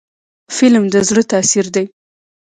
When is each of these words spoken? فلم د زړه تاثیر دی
فلم 0.57 0.83
د 0.93 0.95
زړه 1.07 1.23
تاثیر 1.31 1.65
دی 1.75 1.85